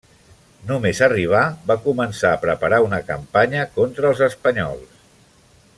[0.69, 1.41] Només arribar
[1.71, 5.05] va començar a preparar una campanya contra els espanyols.